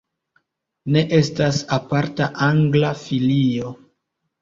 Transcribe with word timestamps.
Ne 0.95 1.03
estas 1.17 1.61
aparta 1.79 2.33
angla 2.49 2.93
filio. 3.07 3.73